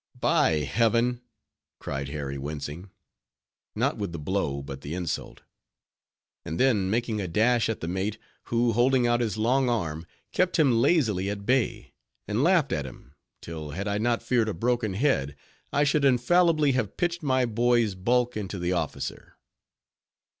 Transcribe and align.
"By 0.19 0.61
heaven!" 0.61 1.21
cried 1.77 2.09
Harry, 2.09 2.39
wincing—not 2.39 3.97
with 3.97 4.11
the 4.11 4.17
blow, 4.17 4.63
but 4.63 4.81
the 4.81 4.95
insult: 4.95 5.43
and 6.43 6.59
then 6.59 6.89
making 6.89 7.21
a 7.21 7.27
dash 7.27 7.69
at 7.69 7.81
the 7.81 7.87
mate, 7.87 8.17
who, 8.45 8.71
holding 8.73 9.05
out 9.05 9.19
his 9.21 9.37
long 9.37 9.69
arm, 9.69 10.07
kept 10.31 10.57
him 10.57 10.81
lazily 10.81 11.29
at 11.29 11.45
bay, 11.45 11.93
and 12.27 12.41
laughed 12.43 12.71
at 12.73 12.87
him, 12.87 13.13
till, 13.43 13.69
had 13.77 13.87
I 13.87 13.99
not 13.99 14.23
feared 14.23 14.49
a 14.49 14.55
broken 14.55 14.95
head, 14.95 15.35
I 15.71 15.83
should 15.83 16.03
infallibly 16.03 16.71
have 16.71 16.97
pitched 16.97 17.21
my 17.21 17.45
boy's 17.45 17.93
bulk 17.93 18.35
into 18.35 18.57
the 18.57 18.71
officer. 18.71 19.37